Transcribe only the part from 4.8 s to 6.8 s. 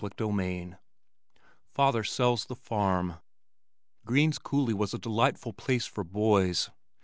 a delightful place for boys.